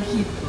[0.00, 0.41] pesado del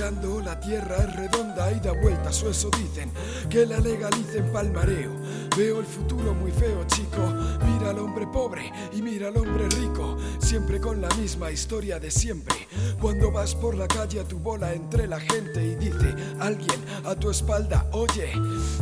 [0.00, 3.12] la tierra es redonda y da vueltas, o eso dicen,
[3.50, 5.10] que la legalicen pa'l mareo.
[5.54, 7.20] Veo el futuro muy feo, chico,
[7.66, 10.16] mira al hombre pobre y mira al hombre rico,
[10.50, 12.66] siempre con la misma historia de siempre.
[13.00, 17.14] Cuando vas por la calle a tu bola entre la gente y dice alguien a
[17.14, 18.32] tu espalda, oye,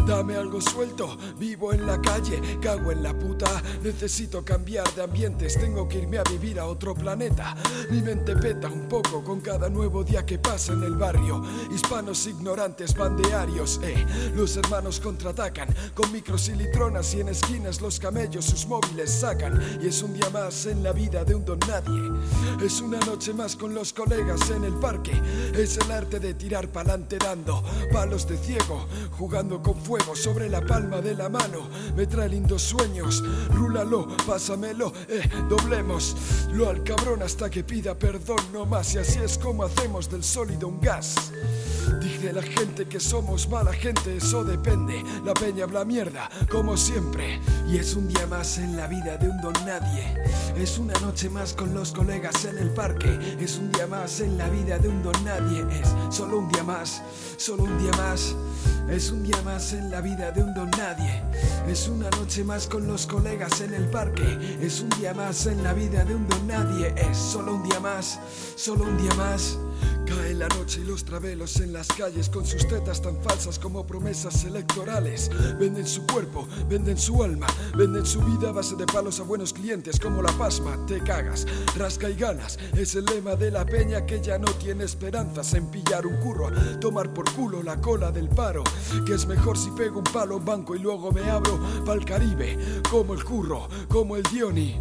[0.06, 5.60] dame algo suelto, vivo en la calle, cago en la puta, necesito cambiar de ambientes,
[5.60, 7.55] tengo que irme a vivir a otro planeta.
[7.91, 11.42] Mi mente peta un poco con cada nuevo día que pasa en el barrio.
[11.70, 14.06] Hispanos ignorantes, bandearios, eh.
[14.34, 19.80] Los hermanos contraatacan con micros y litronas y en esquinas los camellos sus móviles sacan.
[19.82, 22.12] Y es un día más en la vida de un don nadie.
[22.62, 25.12] Es una noche más con los colegas en el parque.
[25.55, 30.61] Es el arte de tirar pa'lante dando palos de ciego, jugando con fuego sobre la
[30.61, 31.69] palma de la mano.
[31.97, 36.17] Me trae lindos sueños, rúlalo, pásamelo, eh, doblemos.
[36.53, 40.25] Lo al cabrón hasta que pida perdón no más y así es como hacemos del
[40.25, 41.33] sólido un gas.
[42.00, 45.03] Dice la gente que somos mala gente, eso depende.
[45.25, 47.41] La peña habla mierda, como siempre.
[47.69, 50.15] Y es un día más en la vida de un don nadie.
[50.56, 53.36] Es una noche más con los colegas en el parque.
[53.41, 55.64] Es un día más en la vida de un don nadie.
[55.70, 57.02] Es solo un día más,
[57.36, 58.34] solo un día más.
[58.88, 61.22] Es un día más en la vida de un don nadie.
[61.66, 64.58] Es una noche más con los colegas en el parque.
[64.60, 66.94] Es un día más en la vida de un don nadie.
[66.97, 68.19] Es solo un día más,
[68.56, 69.58] solo un día más.
[70.06, 73.87] Cae la noche y los travelos en las calles con sus tetas tan falsas como
[73.87, 75.31] promesas electorales.
[75.59, 77.47] Venden su cuerpo, venden su alma,
[77.77, 80.77] venden su vida a base de palos a buenos clientes como la pasma.
[80.87, 81.47] Te cagas,
[81.77, 82.59] rasca y ganas.
[82.75, 86.50] Es el lema de la peña que ya no tiene esperanzas en pillar un curro,
[86.81, 88.65] tomar por culo la cola del paro.
[89.05, 92.83] Que es mejor si pego un palo un banco y luego me abro pa'l Caribe,
[92.91, 94.81] como el curro, como el Dioni.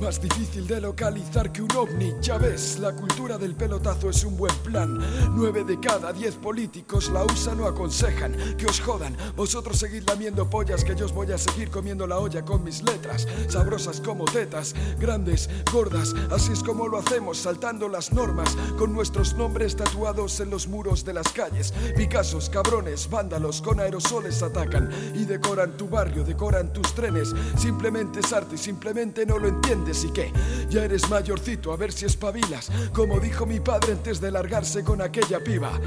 [0.00, 4.33] Más difícil de localizar que un ovni, ya ves, la cultura del pelotazo es un
[4.36, 4.98] buen plan.
[5.34, 9.16] Nueve de cada diez políticos la usan o aconsejan que os jodan.
[9.36, 12.82] Vosotros seguid lamiendo pollas que yo os voy a seguir comiendo la olla con mis
[12.82, 16.14] letras, sabrosas como tetas, grandes, gordas.
[16.30, 21.04] Así es como lo hacemos, saltando las normas, con nuestros nombres tatuados en los muros
[21.04, 21.72] de las calles.
[21.96, 27.34] Picassos, cabrones, vándalos con aerosoles atacan y decoran tu barrio, decoran tus trenes.
[27.56, 30.04] Simplemente es arte y simplemente no lo entiendes.
[30.04, 30.32] ¿Y qué?
[30.68, 32.70] Ya eres mayorcito, a ver si espabilas.
[32.92, 35.80] Como dijo mi padre antes de largarse con aquella piba.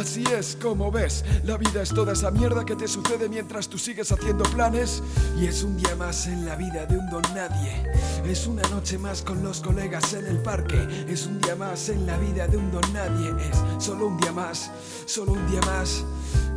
[0.00, 3.78] Así es como ves, la vida es toda esa mierda que te sucede mientras tú
[3.78, 5.02] sigues haciendo planes.
[5.38, 7.90] Y es un día más en la vida de un don nadie.
[8.24, 10.86] Es una noche más con los colegas en el parque.
[11.08, 13.30] Es un día más en la vida de un don nadie.
[13.50, 14.70] Es solo un día más,
[15.06, 16.04] solo un día más.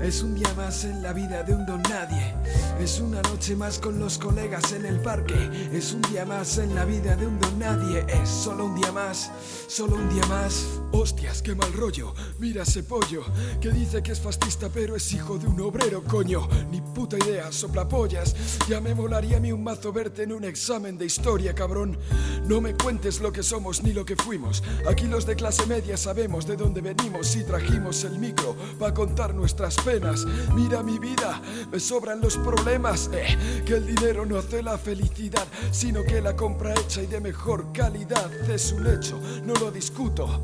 [0.03, 2.33] Es un día más en la vida de un don nadie.
[2.79, 5.69] Es una noche más con los colegas en el parque.
[5.71, 8.03] Es un día más en la vida de un don nadie.
[8.07, 9.29] Es solo un día más,
[9.67, 10.65] solo un día más.
[10.91, 12.15] Hostias, qué mal rollo.
[12.39, 13.23] Mira ese pollo
[13.61, 16.47] que dice que es fascista, pero es hijo de un obrero, coño.
[16.71, 18.35] Ni puta idea, soplapollas.
[18.67, 21.97] Ya me molaría a mí un mazo verte en un examen de historia, cabrón.
[22.47, 24.63] No me cuentes lo que somos ni lo que fuimos.
[24.89, 29.35] Aquí los de clase media sabemos de dónde venimos y trajimos el micro para contar
[29.35, 29.90] nuestras penas.
[30.55, 33.09] Mira mi vida, me sobran los problemas.
[33.13, 37.19] Eh, que el dinero no hace la felicidad, sino que la compra hecha y de
[37.19, 40.41] mejor calidad es un hecho, no lo discuto.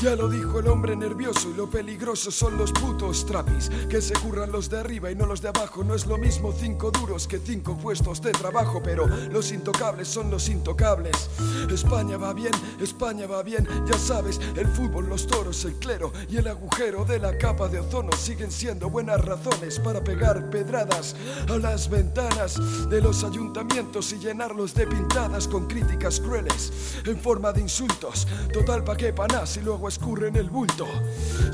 [0.00, 4.14] Ya lo dijo el hombre nervioso y lo peligroso son los putos trapis que se
[4.14, 5.84] curran los de arriba y no los de abajo.
[5.84, 10.28] No es lo mismo cinco duros que cinco puestos de trabajo, pero los intocables son
[10.28, 11.30] los intocables.
[11.70, 12.50] España va bien,
[12.80, 17.20] España va bien, ya sabes, el fútbol, los toros, el clero y el agujero de
[17.20, 21.14] la capa de ozono siguen siendo buenas razones para pegar pedradas
[21.48, 26.72] a las ventanas de los ayuntamientos y llenarlos de pintadas con críticas crueles
[27.06, 28.26] en forma de insultos.
[28.52, 30.86] Total pa' qué panás y luego escurre en el bulto.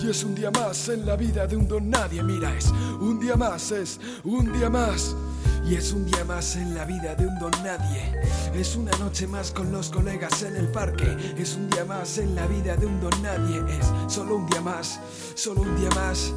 [0.02, 2.70] Y es un día más en la vida de un don nadie, mira, es
[3.00, 5.14] un día más, es un día más.
[5.69, 8.19] Y es un día más en la vida de un don nadie.
[8.54, 11.14] Es una noche más con los colegas en el parque.
[11.36, 13.62] Es un día más en la vida de un don nadie.
[13.78, 14.98] Es solo un día más,
[15.34, 16.32] solo un día más.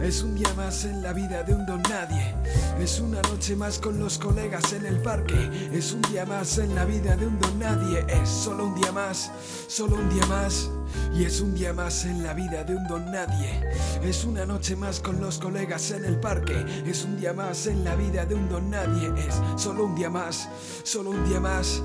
[0.00, 2.34] Es un día más en la vida de un don nadie.
[2.80, 5.70] Es una noche más con los colegas en el parque.
[5.72, 8.04] Es un día más en la vida de un don nadie.
[8.08, 9.30] Es solo un día más,
[9.68, 10.68] solo un día más.
[11.14, 13.60] Y es un día más en la vida de un don nadie.
[14.02, 16.64] Es una noche más con los colegas en el parque.
[16.86, 19.12] Es un día más en la vida de un don nadie.
[19.16, 20.48] Es solo un día más,
[20.84, 21.82] solo un día más.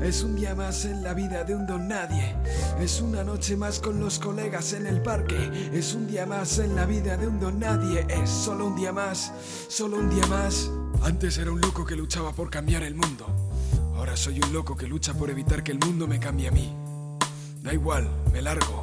[0.00, 2.36] Es un día más en la vida de un don nadie.
[2.80, 5.70] Es una noche más con los colegas en el parque.
[5.72, 8.06] Es un día más en la vida de un don nadie.
[8.08, 9.32] Es solo un día más,
[9.68, 10.70] solo un día más.
[11.02, 13.26] Antes era un loco que luchaba por cambiar el mundo.
[13.96, 16.87] Ahora soy un loco que lucha por evitar que el mundo me cambie a mí.
[17.68, 18.82] Da igual, me largo.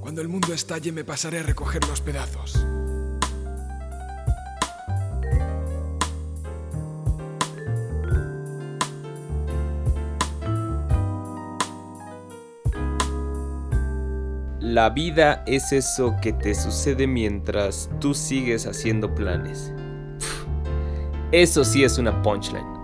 [0.00, 2.66] Cuando el mundo estalle me pasaré a recoger los pedazos.
[14.58, 19.72] La vida es eso que te sucede mientras tú sigues haciendo planes.
[21.30, 22.79] Eso sí es una punchline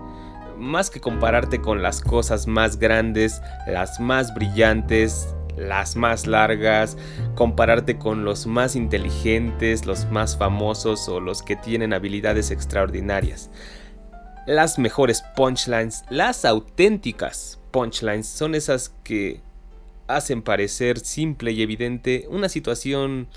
[0.57, 6.97] más que compararte con las cosas más grandes, las más brillantes, las más largas,
[7.35, 13.49] compararte con los más inteligentes, los más famosos o los que tienen habilidades extraordinarias.
[14.45, 19.41] Las mejores punchlines, las auténticas punchlines, son esas que
[20.07, 23.27] hacen parecer simple y evidente una situación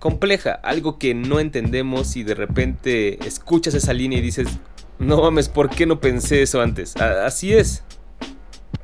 [0.00, 4.48] compleja, algo que no entendemos y de repente escuchas esa línea y dices,
[5.00, 6.94] no mames, ¿por qué no pensé eso antes?
[6.96, 7.82] así es.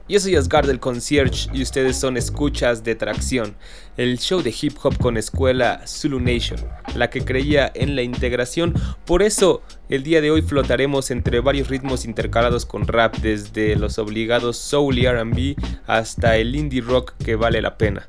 [0.08, 3.56] Yo soy Asgard del Concierge y ustedes son Escuchas de Tracción,
[3.96, 6.60] el show de hip hop con escuela Zulu Nation,
[6.94, 8.72] la que creía en la integración.
[9.04, 13.98] Por eso, el día de hoy flotaremos entre varios ritmos intercalados con rap, desde los
[13.98, 15.56] obligados soul y RB
[15.88, 18.08] hasta el indie rock que vale la pena.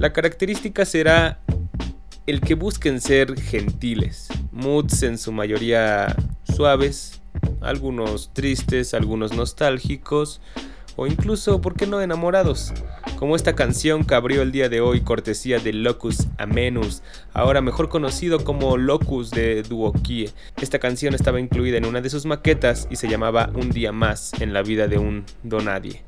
[0.00, 1.40] La característica será
[2.26, 7.21] el que busquen ser gentiles, moods en su mayoría suaves,
[7.60, 10.40] algunos tristes, algunos nostálgicos
[10.96, 12.72] o incluso, ¿por qué no enamorados?
[13.18, 17.02] Como esta canción que abrió el día de hoy cortesía de Locus Amenus,
[17.32, 20.30] ahora mejor conocido como Locus de Duokie.
[20.60, 24.32] Esta canción estaba incluida en una de sus maquetas y se llamaba Un día más
[24.40, 26.02] en la vida de un donadie.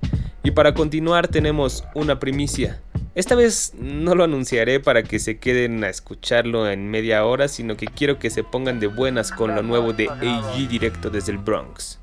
[0.47, 2.79] Y para continuar tenemos una primicia.
[3.15, 7.79] Esta vez no lo anunciaré para que se queden a escucharlo en media hora, sino
[7.79, 11.39] que quiero que se pongan de buenas con lo nuevo de AG directo desde el
[11.39, 11.99] Bronx.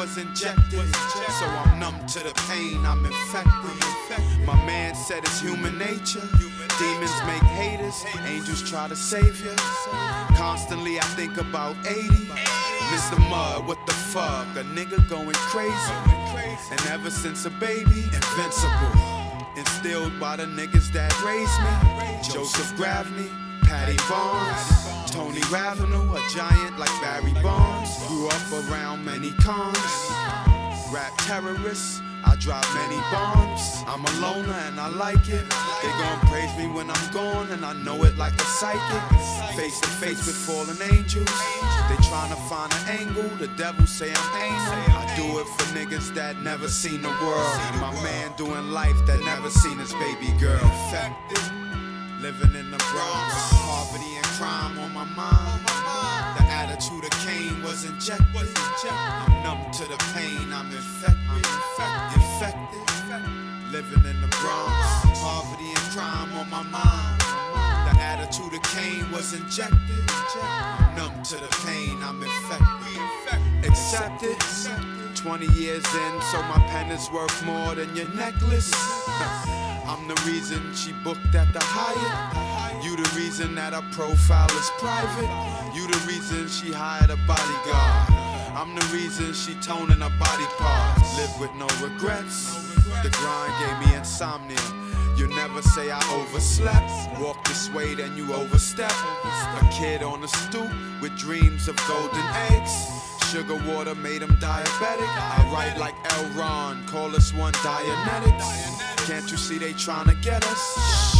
[0.00, 0.80] Was injected.
[1.38, 4.46] So I'm numb to the pain, I'm infected.
[4.46, 6.26] My man said it's human nature.
[6.78, 9.52] Demons make haters, angels try to save you.
[10.36, 12.08] Constantly I think about 80.
[12.92, 13.18] Mr.
[13.28, 14.46] Mud, what the fuck?
[14.56, 15.94] A nigga going crazy.
[16.70, 18.92] And ever since a baby, invincible.
[19.56, 22.32] Instilled by the niggas that raised me.
[22.32, 23.28] Joseph Gravney,
[23.64, 24.99] Patty Barnes.
[25.10, 28.06] Tony Ravenel, a giant like Barry Bonds.
[28.06, 29.76] Grew up around many cons.
[30.92, 33.82] Rap terrorists, I drop many bombs.
[33.88, 35.44] I'm a loner and I like it.
[35.82, 39.18] They gon' praise me when I'm gone, and I know it like a psychic.
[39.56, 41.26] Face to face with fallen angels.
[41.88, 43.28] They tryna find an angle.
[43.38, 44.96] The devil say I'm anal.
[44.96, 47.56] I do it for niggas that never seen the world.
[47.80, 50.62] My man doing life that never seen his baby girl.
[50.62, 51.52] Infected.
[52.20, 53.59] Living in the Bronx,
[54.40, 55.60] crime on my mind.
[56.38, 58.48] The attitude of Cain was injected.
[58.88, 61.44] I'm numb to the pain, I'm infected.
[62.16, 62.80] Infected.
[63.70, 67.20] Living in the Bronx, poverty and crime on my mind.
[67.84, 70.04] The attitude of Cain was injected.
[70.08, 73.68] I'm numb to the pain, I'm infected.
[73.68, 74.38] Accepted.
[75.16, 78.72] 20 years in, so my pen is worth more than your necklace.
[79.84, 82.49] I'm the reason she booked at the Hyatt.
[82.82, 85.28] You the reason that her profile is private.
[85.76, 88.08] You the reason she hired a bodyguard.
[88.56, 91.18] I'm the reason she toning her body parts.
[91.18, 92.56] Live with no regrets.
[93.02, 94.58] The grind gave me insomnia.
[95.14, 97.20] You never say I overslept.
[97.20, 98.90] Walk this way, then you overstep.
[98.90, 100.70] A kid on the stoop
[101.02, 102.72] with dreams of golden eggs.
[103.30, 105.06] Sugar water made him diabetic.
[105.06, 106.24] I write like L.
[106.30, 109.06] Ron, call us one Dianetics.
[109.06, 111.19] Can't you see they trying to get us?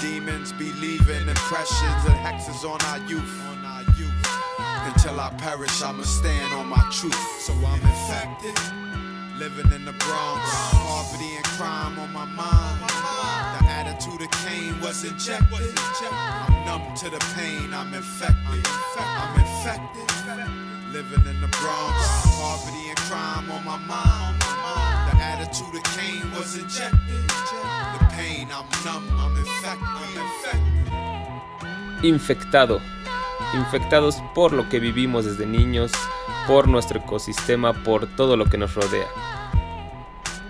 [0.00, 3.42] Demons be leaving impressions and hexes on our youth.
[4.86, 7.14] Until I perish, I'ma stand on my truth.
[7.40, 8.56] So I'm infected,
[9.38, 10.42] living in the Bronx.
[10.72, 12.80] Poverty and crime on my mind.
[13.58, 15.74] The attitude of Cain was injected.
[16.12, 18.66] I'm numb to the pain, I'm infected.
[18.98, 21.96] I'm infected living in the Bronx.
[22.40, 24.40] Poverty and crime on my mind.
[25.10, 27.75] the attitude of Cain was injected.
[32.02, 32.80] Infectado.
[33.54, 35.92] Infectados por lo que vivimos desde niños,
[36.46, 39.06] por nuestro ecosistema, por todo lo que nos rodea.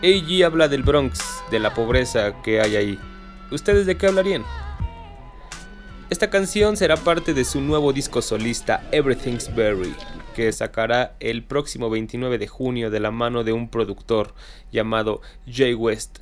[0.03, 2.99] AG habla del Bronx, de la pobreza que hay ahí.
[3.51, 4.45] ¿Ustedes de qué hablarían?
[6.11, 9.95] Esta canción será parte de su nuevo disco solista Everything's Berry,
[10.35, 14.35] que sacará el próximo 29 de junio de la mano de un productor
[14.71, 15.21] llamado
[15.51, 16.19] Jay West.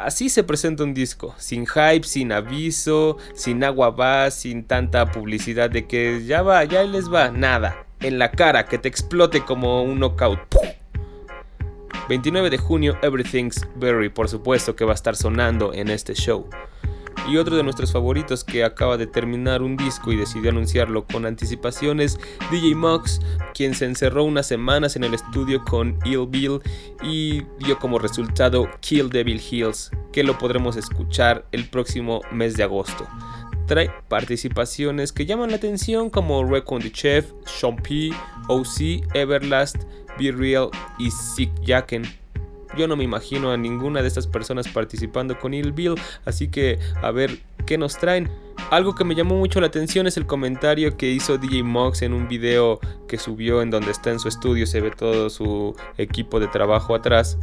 [0.00, 5.70] Así se presenta un disco, sin hype, sin aviso, sin agua va, sin tanta publicidad
[5.70, 9.82] de que ya va, ya les va, nada, en la cara, que te explote como
[9.82, 10.38] un knockout.
[12.08, 16.48] 29 de junio, Everything's Berry, por supuesto que va a estar sonando en este show.
[17.28, 21.24] Y otro de nuestros favoritos que acaba de terminar un disco y decidió anunciarlo con
[21.24, 22.18] anticipaciones,
[22.50, 23.20] DJ Mox,
[23.54, 26.60] quien se encerró unas semanas en el estudio con Ill Bill
[27.02, 32.64] y dio como resultado Kill Devil Hills, que lo podremos escuchar el próximo mes de
[32.64, 33.06] agosto.
[33.66, 38.10] Trae participaciones que llaman la atención como Recon the Chef, Sean P,
[38.48, 39.76] OC, Everlast,
[40.18, 42.23] Be Real y Sick Jacken.
[42.76, 46.78] Yo no me imagino a ninguna de estas personas participando con Il Bill, así que
[47.02, 48.30] a ver qué nos traen.
[48.70, 52.12] Algo que me llamó mucho la atención es el comentario que hizo DJ Mox en
[52.12, 56.40] un video que subió en donde está en su estudio, se ve todo su equipo
[56.40, 57.38] de trabajo atrás.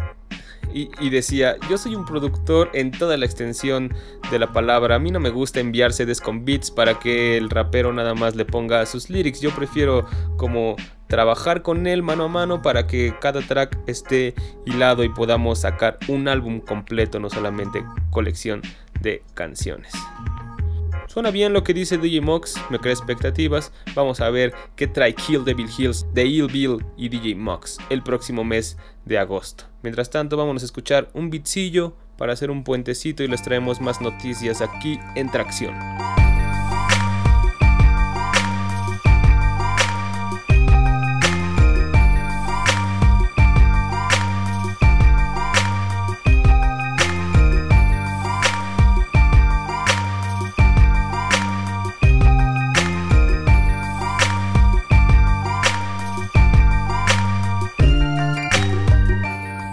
[0.74, 3.94] Y, decía, yo soy un productor en toda la extensión
[4.32, 4.96] de la palabra.
[4.96, 8.36] A mí no me gusta enviar CDs con beats para que el rapero nada más
[8.36, 9.42] le ponga sus lyrics.
[9.42, 10.06] Yo prefiero
[10.38, 10.76] como
[11.08, 14.34] trabajar con él mano a mano para que cada track esté
[14.66, 18.62] hilado y podamos sacar un álbum completo, no solamente colección
[19.02, 19.92] de canciones.
[21.08, 23.74] Suena bien lo que dice DJ Mox, me crea expectativas.
[23.96, 28.02] Vamos a ver qué trae Kill Devil Hills de Ill Bill y DJ Mox el
[28.02, 29.71] próximo mes de agosto.
[29.84, 34.02] Mientras tanto, vamos a escuchar un bitcillo para hacer un puentecito y les traemos más
[34.02, 35.74] noticias aquí en Tracción.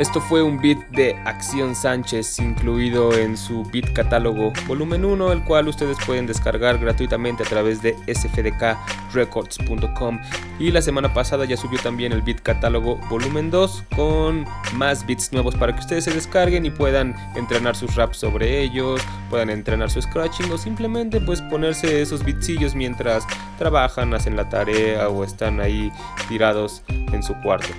[0.08, 5.44] Esto fue un beat de Acción Sánchez incluido en su beat catálogo volumen 1, el
[5.44, 10.18] cual ustedes pueden descargar gratuitamente a través de sfdkrecords.com.
[10.58, 15.30] Y la semana pasada ya subió también el beat catálogo volumen 2 con más beats
[15.34, 19.90] nuevos para que ustedes se descarguen y puedan entrenar sus raps sobre ellos, puedan entrenar
[19.90, 23.26] su scratching o simplemente pues ponerse esos beatsillos mientras
[23.58, 25.92] trabajan, hacen la tarea o están ahí
[26.30, 27.74] tirados en su cuarto.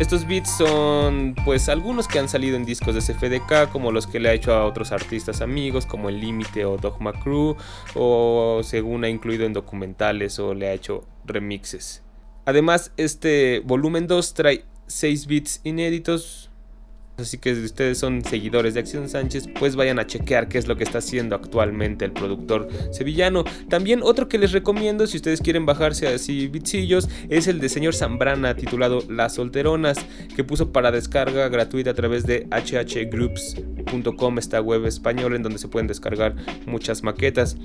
[0.00, 4.20] Estos beats son pues algunos que han salido en discos de CFDK, como los que
[4.20, 7.56] le ha hecho a otros artistas amigos, como El Límite o Dogma Crew,
[7.96, 12.04] o según ha incluido en documentales o le ha hecho remixes.
[12.44, 16.47] Además, este volumen 2 trae 6 beats inéditos,
[17.18, 20.68] Así que si ustedes son seguidores de Acción Sánchez, pues vayan a chequear qué es
[20.68, 23.42] lo que está haciendo actualmente el productor sevillano.
[23.68, 27.94] También otro que les recomiendo, si ustedes quieren bajarse así bitsillos, es el de señor
[27.94, 29.98] Zambrana titulado Las Solteronas,
[30.36, 35.66] que puso para descarga gratuita a través de hhgroups.com, esta web española en donde se
[35.66, 37.56] pueden descargar muchas maquetas.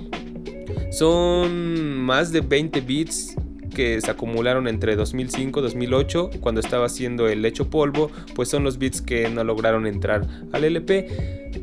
[0.91, 3.35] Son más de 20 bits
[3.73, 8.63] que se acumularon entre 2005 y 2008 cuando estaba haciendo el hecho polvo, pues son
[8.63, 11.62] los beats que no lograron entrar al LP.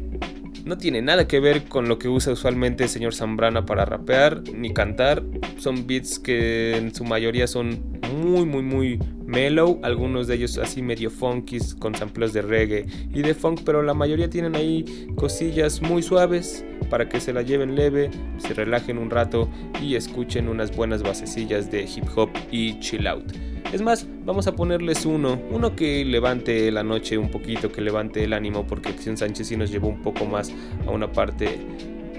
[0.65, 4.43] No tiene nada que ver con lo que usa usualmente el señor Zambrana para rapear
[4.55, 5.23] ni cantar.
[5.59, 10.83] Son beats que en su mayoría son muy muy muy mellow, algunos de ellos así
[10.83, 15.81] medio funky con samples de reggae y de funk, pero la mayoría tienen ahí cosillas
[15.81, 19.49] muy suaves para que se la lleven leve, se relajen un rato
[19.81, 23.50] y escuchen unas buenas basecillas de hip hop y chill out.
[23.73, 28.25] Es más, vamos a ponerles uno, uno que levante la noche un poquito, que levante
[28.25, 30.53] el ánimo, porque Acción Sánchez sí nos llevó un poco más
[30.87, 31.59] a una parte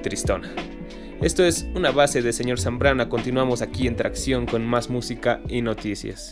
[0.01, 0.49] tristona.
[1.21, 5.61] Esto es una base de señor Zambrana, continuamos aquí en Tracción con más música y
[5.61, 6.31] noticias.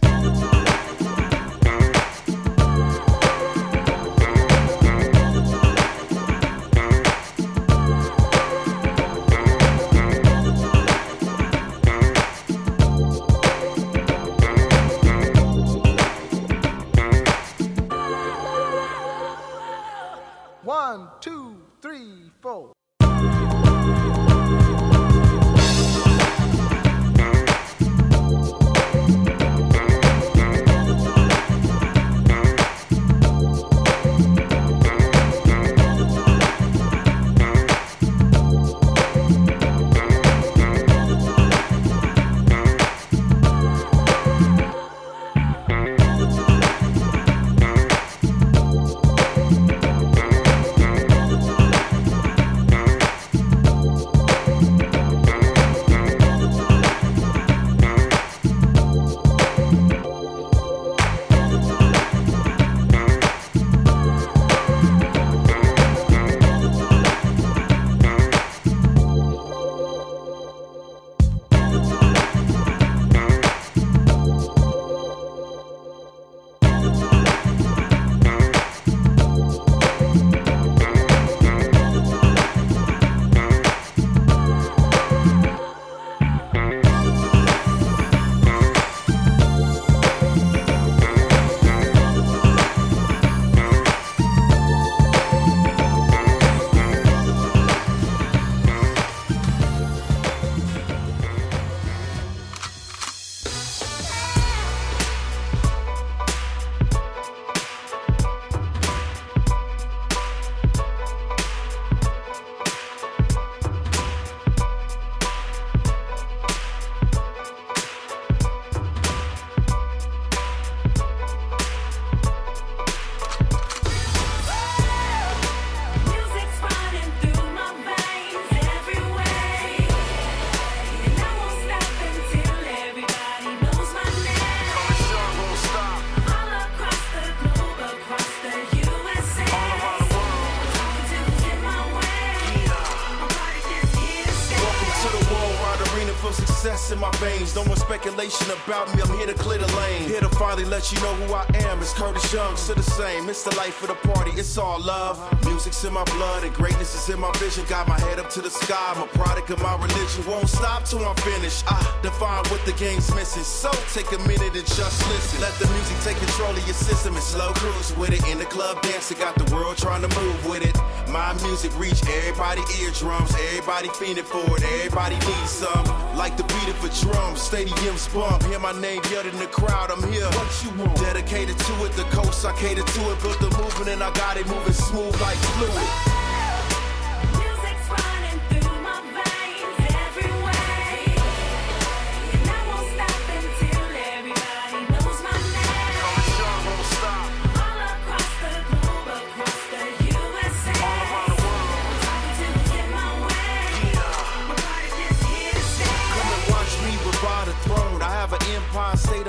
[153.40, 155.18] It's the life of the party, it's all love.
[155.46, 156.79] Music's in my blood and greatness
[157.10, 157.66] in my vision.
[157.66, 160.26] Got my head up to the sky, I'm a product of my religion.
[160.28, 161.64] Won't stop till I'm finished.
[161.68, 163.44] I define what the game's missing.
[163.44, 165.42] So take a minute and just listen.
[165.42, 168.26] Let the music take control of your system and slow cruise with it.
[168.28, 170.78] In the club dancing, got the world trying to move with it.
[171.10, 175.86] My music reach everybody eardrums, everybody feeling for it, everybody needs some.
[176.16, 178.44] Like the beat of a drum, stadiums bump.
[178.44, 180.30] Hear my name yelled in the crowd, I'm here.
[180.38, 180.96] What you want?
[180.98, 183.22] Dedicated to it, the coast I cater to it.
[183.22, 186.19] Built the movement and I got it moving smooth like fluid.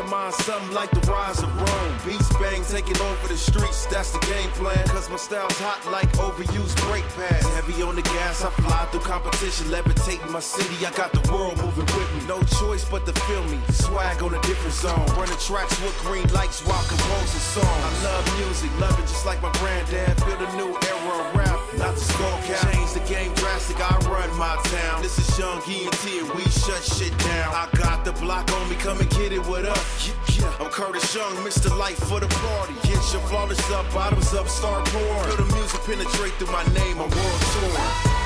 [0.09, 1.95] Something like the rise of Rome.
[2.07, 4.87] Beats bang, taking over the streets, that's the game plan.
[4.89, 7.47] Cause my style's hot like overused brake pads.
[7.55, 10.87] Heavy on the gas, I fly through competition, levitating my city.
[10.87, 12.27] I got the world moving with me.
[12.27, 13.59] No choice but to feel me.
[13.71, 15.07] Swag on a different zone.
[15.19, 17.67] Running tracks with green lights while composing songs.
[17.67, 20.17] I love music, love it just like my granddad.
[20.25, 21.50] Feel the new era of rap,
[21.81, 22.61] not the skull cap.
[22.73, 25.03] Change the game drastic, I run my town.
[25.03, 27.49] This is Young E&T and we shut shit down.
[27.55, 30.13] I got the block on me, come and get it with us.
[30.39, 31.77] Yeah, I'm Curtis Young, Mr.
[31.77, 32.75] Life for the party.
[32.83, 35.25] Get your flawless up, bottoms up, start pouring.
[35.25, 38.20] Feel the music penetrate through my name, I'm world touring.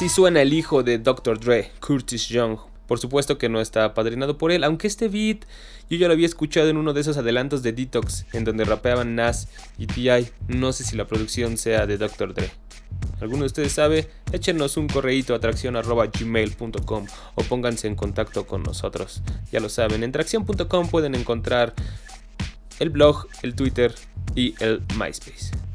[0.00, 1.38] Así suena el hijo de Dr.
[1.38, 2.56] Dre, Curtis Young.
[2.86, 5.44] Por supuesto que no está apadrinado por él, aunque este beat
[5.90, 9.14] yo ya lo había escuchado en uno de esos adelantos de Detox, en donde rapeaban
[9.14, 10.30] Nas y T.I.
[10.48, 12.32] No sé si la producción sea de Dr.
[12.32, 12.50] Dre.
[13.20, 14.08] ¿Alguno de ustedes sabe?
[14.32, 19.20] Échenos un correíto a tracción.gmail.com o pónganse en contacto con nosotros.
[19.52, 21.74] Ya lo saben, en tracción.com pueden encontrar
[22.78, 23.94] el blog, el Twitter
[24.34, 25.69] y el MySpace.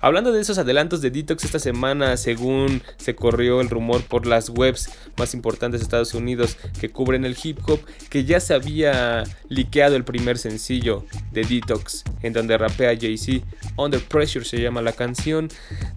[0.00, 4.48] Hablando de esos adelantos de Detox esta semana, según se corrió el rumor por las
[4.48, 9.24] webs más importantes de Estados Unidos que cubren el hip hop, que ya se había
[9.48, 13.44] liqueado el primer sencillo de Detox, en donde rapea Jay-Z,
[13.76, 15.48] Under Pressure se llama la canción.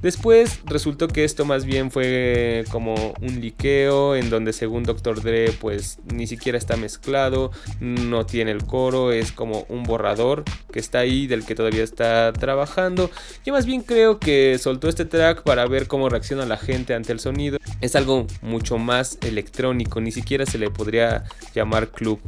[0.02, 5.22] Después resultó que esto más bien fue como un liqueo, en donde según Dr.
[5.22, 10.80] Dre, pues ni siquiera está mezclado, no tiene el coro, es como un borrador que
[10.80, 13.12] está ahí, del que todavía está trabajando.
[13.46, 17.12] Yo más bien creo que soltó este track para ver cómo reacciona la gente ante
[17.12, 17.58] el sonido.
[17.82, 22.20] Es algo mucho más electrónico, ni siquiera se le podría llamar club.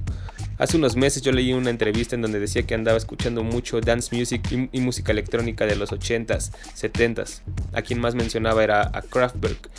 [0.59, 4.15] Hace unos meses yo leí una entrevista en donde decía que andaba escuchando mucho dance
[4.15, 7.41] music y, música electrónica de los 80s, 70s.
[7.73, 9.69] A quien más mencionaba era a Kraftwerk.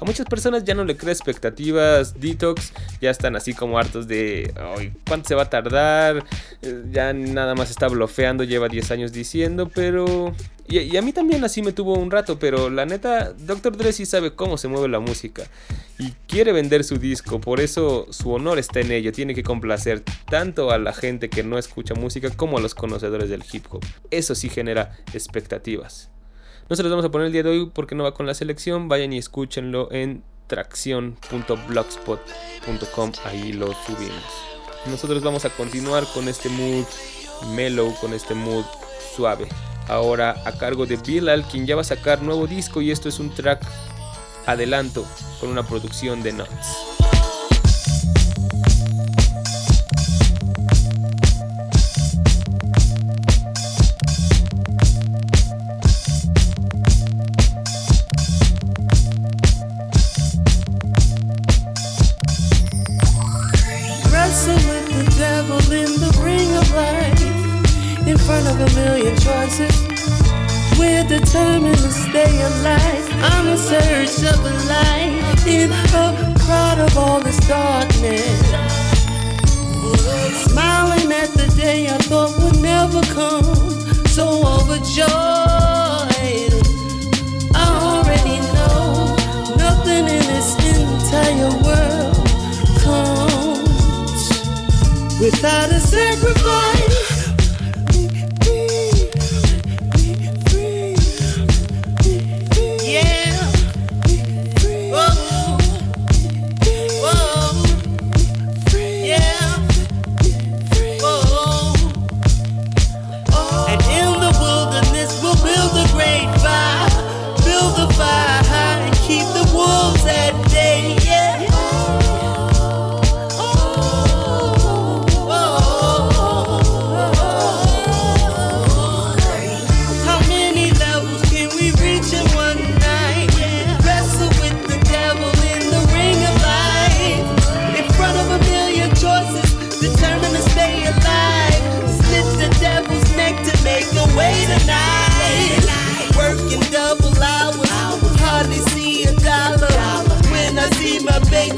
[0.00, 2.18] A muchas personas ya no le cree expectativas.
[2.18, 4.52] Detox ya están así como hartos de
[5.06, 6.24] cuánto se va a tardar.
[6.62, 10.34] Eh, ya nada más está blofeando, lleva 10 años diciendo, pero.
[10.66, 13.76] Y, a mí también así me tuvo un rato, pero la neta, Dr.
[13.76, 15.42] Dre sí sabe cómo se mueve la música.
[15.98, 19.12] Y quiere vender su disco, por eso su honor está en ello.
[19.12, 23.28] Tiene que complacer tanto a la gente que no escucha música como a los conocedores
[23.28, 23.84] del hip hop.
[24.10, 26.08] Eso sí genera expectativas.
[26.70, 28.34] No se los vamos a poner el día de hoy porque no va con la
[28.34, 28.88] selección.
[28.88, 33.12] Vayan y escúchenlo en tracción.blogspot.com.
[33.24, 34.22] Ahí lo subimos.
[34.86, 36.84] Nosotros vamos a continuar con este mood
[37.56, 38.64] mellow, con este mood
[39.16, 39.48] suave.
[39.88, 43.18] Ahora a cargo de Bilal, quien ya va a sacar nuevo disco y esto es
[43.18, 43.66] un track
[44.46, 45.04] adelanto
[45.40, 46.89] con una producción de Nuts.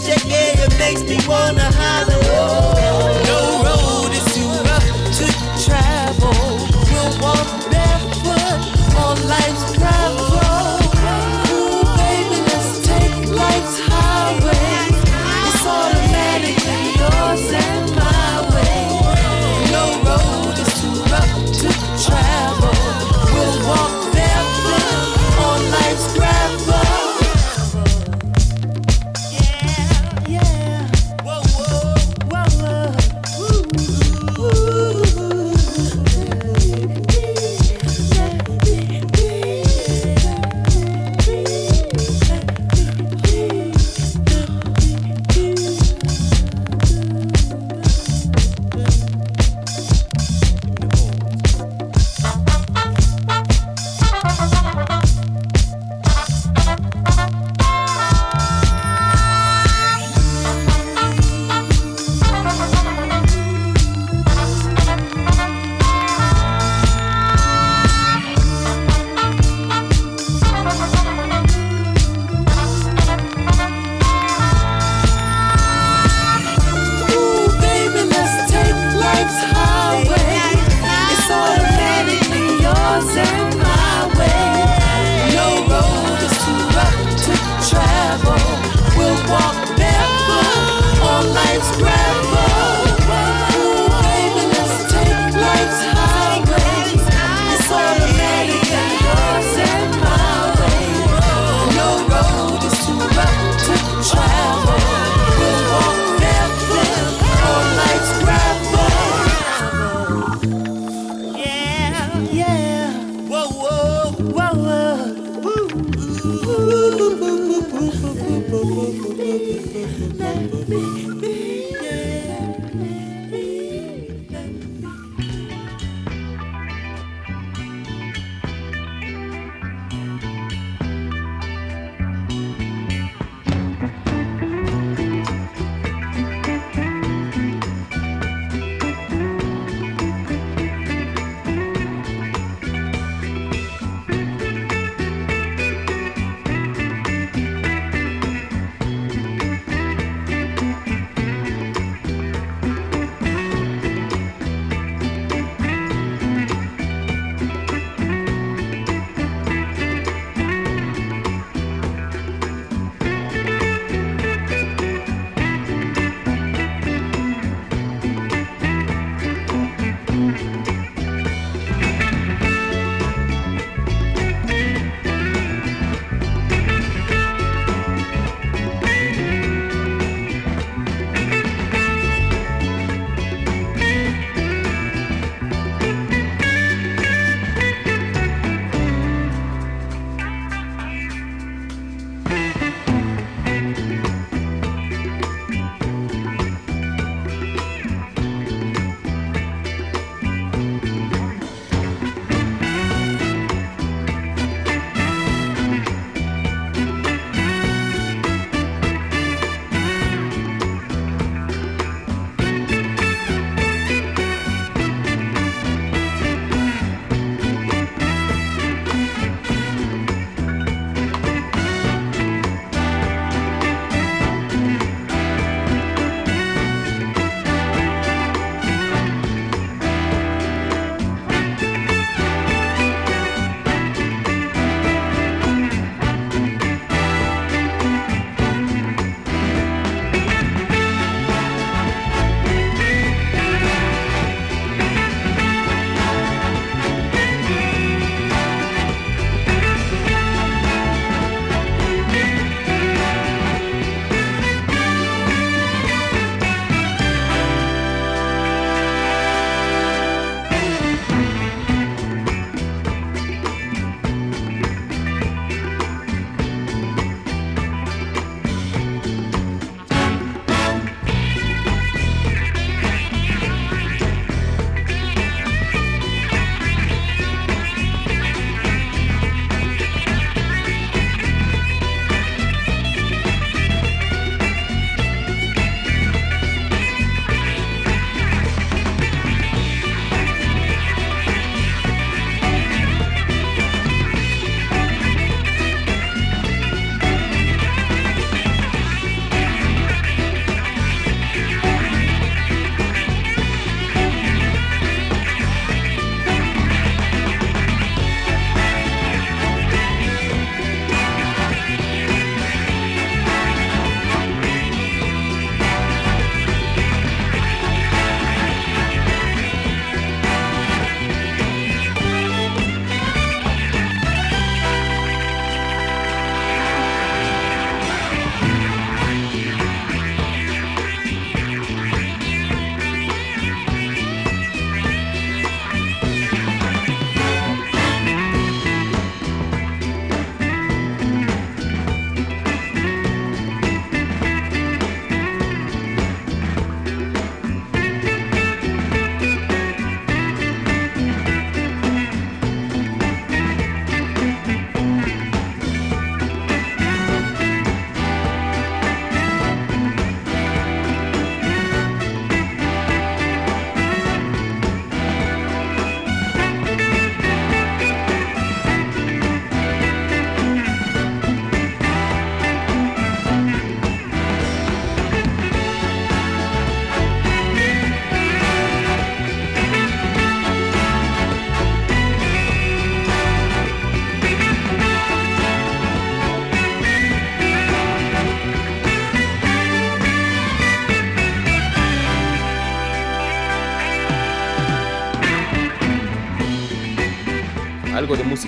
[0.04, 0.41] cheque.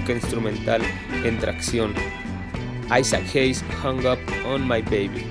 [0.05, 0.83] Música instrumental
[1.25, 1.95] en tracción.
[2.99, 5.25] Isaac Hayes Hung Up on My Baby.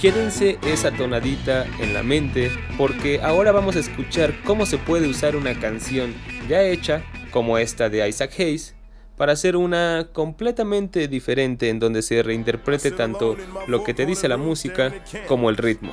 [0.00, 5.36] Quédense esa tonadita en la mente porque ahora vamos a escuchar cómo se puede usar
[5.36, 6.14] una canción
[6.48, 8.74] ya hecha, como esta de Isaac Hayes,
[9.16, 13.36] para hacer una completamente diferente en donde se reinterprete tanto
[13.68, 14.92] lo que te dice la música
[15.28, 15.92] como el ritmo.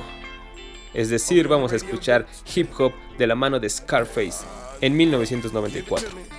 [0.92, 2.26] Es decir, vamos a escuchar
[2.56, 4.44] hip hop de la mano de Scarface
[4.80, 6.37] en 1994.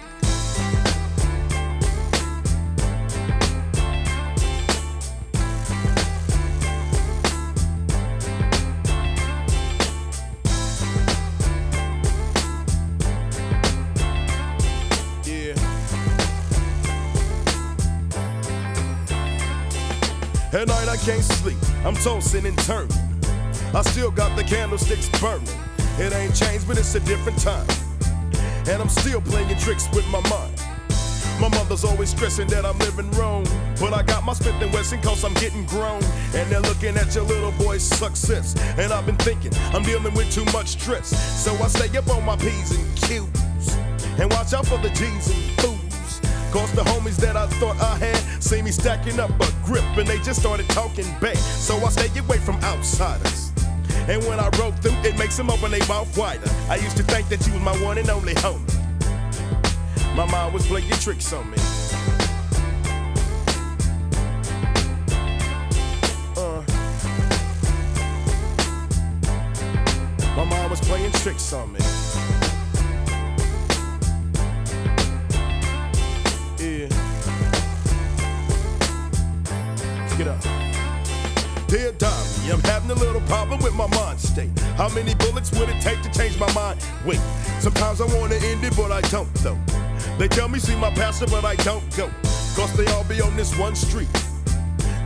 [21.10, 22.96] Can't sleep, I'm tossing and turning.
[23.74, 25.48] I still got the candlesticks burning.
[25.98, 27.66] It ain't changed, but it's a different time.
[28.70, 30.54] And I'm still playing tricks with my mind.
[31.42, 33.44] My mother's always stressing that I'm living wrong.
[33.80, 36.04] But I got my Smith and Wesson cause I'm getting grown.
[36.36, 38.56] And they're looking at your little boy's success.
[38.78, 41.08] And I've been thinking I'm dealing with too much stress.
[41.44, 43.76] So I stay up on my P's and Q's.
[44.20, 46.22] And watch out for the G's and fools.
[46.52, 50.08] Cause the homies that I thought I had see me stacking up a grip and
[50.08, 51.38] they just started talking back.
[51.38, 53.52] So I stay away from outsiders.
[54.08, 56.50] And when I broke through, it makes them open their mouth wider.
[56.70, 58.80] I used to think that you was my one and only homie.
[60.16, 61.58] My mind was playing tricks on me.
[66.36, 66.64] Uh.
[70.36, 71.80] My mind was playing tricks on me.
[82.92, 84.58] A little problem with my mind state.
[84.78, 86.84] How many bullets would it take to change my mind?
[87.06, 87.20] Wait,
[87.60, 89.58] sometimes I wanna end it, but I don't though.
[90.18, 92.10] They tell me see my pastor, but I don't go.
[92.56, 94.10] Cause they all be on this one street.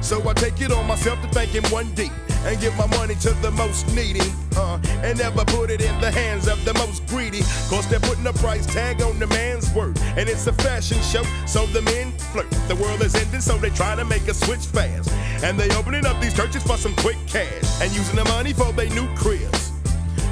[0.01, 2.11] So I take it on myself to thank him one deep
[2.45, 4.31] and give my money to the most needy.
[4.55, 7.41] Uh, and never put it in the hands of the most greedy.
[7.69, 9.97] Cause they're putting a price tag on the man's word.
[10.17, 12.49] And it's a fashion show, so the men flirt.
[12.67, 15.11] The world is ending, so they try to make a switch fast.
[15.43, 17.81] And they opening up these churches for some quick cash.
[17.81, 19.69] And using the money for their new cribs.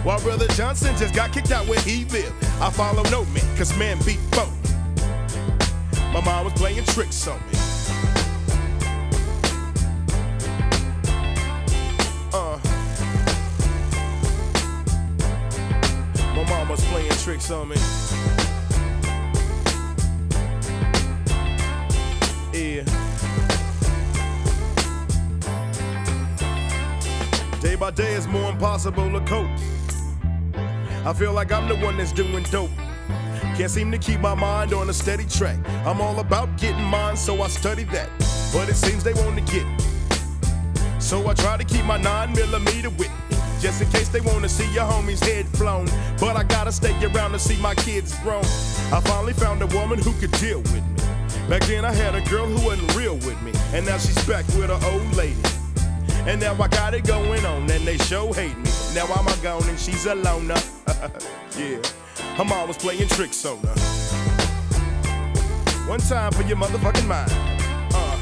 [0.03, 2.33] While Brother Johnson just got kicked out where he lived.
[2.59, 4.51] I follow no man, cause man beat phone.
[6.11, 7.57] My mom was playing tricks on me.
[12.33, 12.59] Uh.
[16.35, 18.20] My mom was playing tricks on me.
[27.91, 29.49] By day it's more impossible to cope.
[31.05, 32.69] I feel like I'm the one that's doing dope.
[33.57, 35.57] Can't seem to keep my mind on a steady track.
[35.85, 38.09] I'm all about getting mine, so I study that.
[38.53, 39.65] But it seems they want to get.
[41.01, 43.37] So I try to keep my 9 millimeter with me.
[43.59, 45.87] Just in case they wanna see your homie's head flown.
[46.19, 48.45] But I gotta stay around to see my kids grown.
[48.93, 51.03] I finally found a woman who could deal with me.
[51.49, 53.51] Back then I had a girl who wasn't real with me.
[53.73, 55.50] And now she's back with her old lady.
[56.27, 58.69] And now I got it going on, and they show hate me.
[58.93, 60.53] Now I'm a gone and she's a loner.
[61.57, 61.81] yeah,
[62.35, 63.75] her mom was playing tricks on her.
[65.89, 67.31] One time for your motherfucking mind.
[67.93, 68.19] Uh,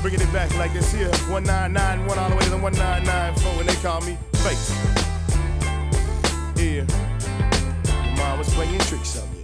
[0.00, 3.76] bringing it back like this here 1991 all the way to the 1994, and they
[3.76, 4.70] call me Face.
[6.56, 6.84] Yeah,
[8.16, 9.35] mom was playing tricks on me.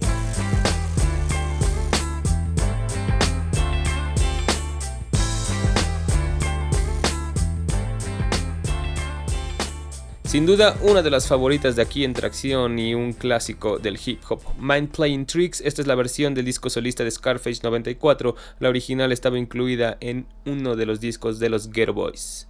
[10.33, 14.19] Sin duda, una de las favoritas de aquí en tracción y un clásico del hip
[14.29, 14.41] hop.
[14.57, 19.11] Mind Playing Tricks, esta es la versión del disco solista de Scarface 94, la original
[19.11, 22.47] estaba incluida en uno de los discos de los Get Boys.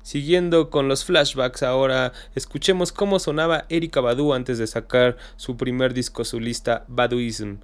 [0.00, 5.92] Siguiendo con los flashbacks, ahora escuchemos cómo sonaba Erika Badu antes de sacar su primer
[5.92, 7.58] disco solista Baduism.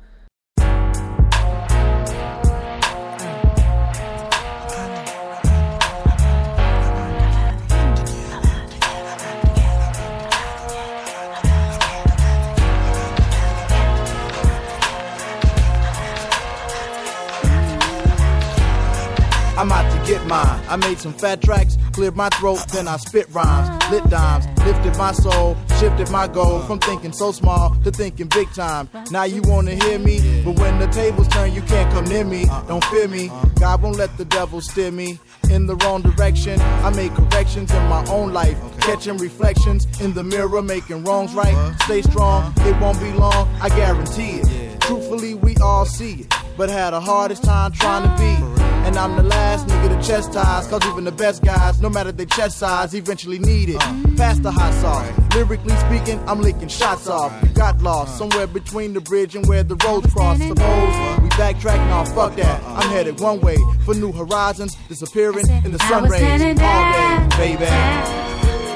[20.69, 24.97] I made some fat tracks, cleared my throat, then I spit rhymes, lit dimes, lifted
[24.97, 28.89] my soul, shifted my goal from thinking so small to thinking big time.
[29.11, 32.45] Now you wanna hear me, but when the tables turn, you can't come near me.
[32.67, 35.19] Don't fear me, God won't let the devil steer me
[35.51, 36.61] in the wrong direction.
[36.61, 41.75] I made corrections in my own life, catching reflections in the mirror, making wrongs right.
[41.85, 44.81] Stay strong, it won't be long, I guarantee it.
[44.83, 48.58] Truthfully, we all see it, but had the hardest time trying to be.
[48.99, 52.27] And I'm the last nigga to chastise, cause even the best guys, no matter their
[52.27, 53.79] chest size, eventually need it.
[54.17, 55.09] Past the hot sauce.
[55.37, 57.33] Lyrically speaking, I'm licking shots off.
[57.45, 60.39] You got lost somewhere between the bridge and where the roads cross.
[60.39, 62.61] Suppose we backtrack, nah, fuck that.
[62.65, 67.67] I'm headed one way for new horizons, disappearing in the sun rays all day, baby.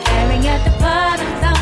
[0.05, 1.62] Staring at the bottoms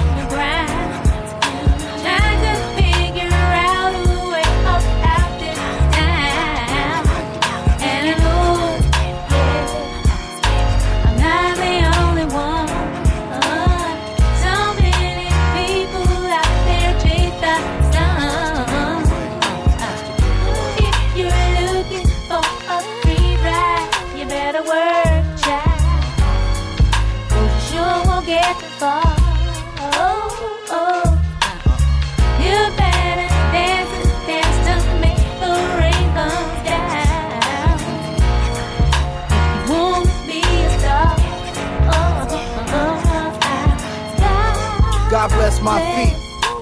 [45.63, 46.15] My feet.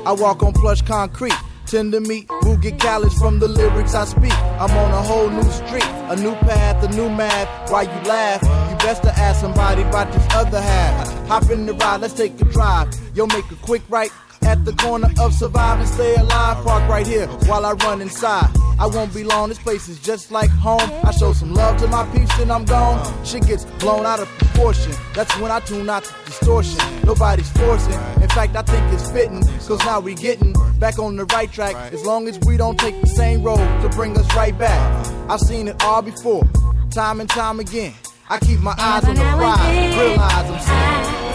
[0.07, 1.35] I walk on plush concrete.
[1.67, 2.29] Tend to meet
[2.61, 4.33] get college from the lyrics I speak.
[4.33, 7.71] I'm on a whole new street, a new path, a new math.
[7.71, 8.43] Why you laugh?
[8.43, 11.29] You best to ask somebody about this other half.
[11.29, 12.89] Hop in the ride, let's take a drive.
[13.15, 14.11] Yo, make a quick right
[14.49, 16.65] at the corner of survive and stay alive.
[16.65, 18.51] Park right here while I run inside.
[18.81, 20.91] I won't be long, this place is just like home.
[21.05, 22.99] I show some love to my peeps and I'm gone.
[23.25, 24.93] Shit gets blown out of proportion.
[25.15, 26.79] That's when I tune out the distortion.
[27.05, 28.01] Nobody's forcing.
[28.23, 29.43] In fact, I think it's fitting.
[29.67, 31.75] Cause now we getting back on the right track.
[31.93, 34.81] As long as we don't take the same road to bring us right back.
[35.29, 36.49] I've seen it all before,
[36.91, 37.93] time and time again.
[38.31, 41.29] I keep my eyes on the prize, realize I'm saying.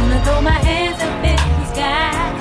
[0.00, 2.35] Wanna throw my hands up in the sky.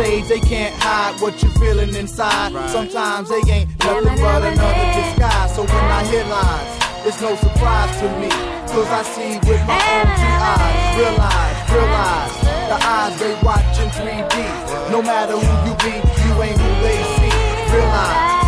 [0.00, 2.52] Shades they can't hide what you're feeling inside.
[2.70, 5.54] Sometimes they ain't nothing but another disguise.
[5.54, 8.30] So when I hear lies, it's no surprise to me.
[8.72, 10.96] Cause I see with my own two eyes.
[10.96, 12.32] Realize, realize
[12.72, 14.90] the eyes they watch in 3D.
[14.90, 17.36] No matter who you be, you ain't who they see.
[17.68, 18.40] Realize.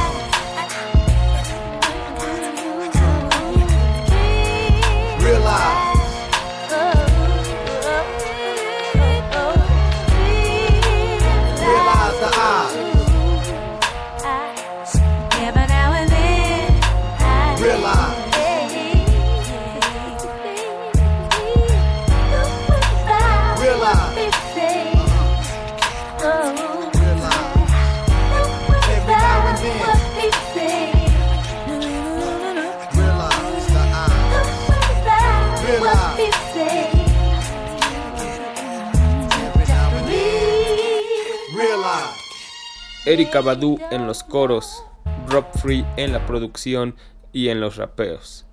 [5.20, 5.32] Realize.
[5.36, 5.81] Realize
[43.04, 44.84] Erika Badu en los coros,
[45.28, 46.94] Drop Free en la producción
[47.32, 48.46] y en los rapeos.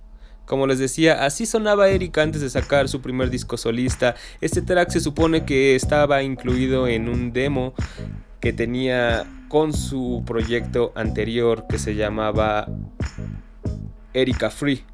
[0.44, 4.16] Como les decía, así sonaba Erika antes de sacar su primer disco solista.
[4.40, 7.74] Este track se supone que estaba incluido en un demo
[8.40, 12.66] que tenía con su proyecto anterior que se llamaba
[14.12, 14.84] Erika Free.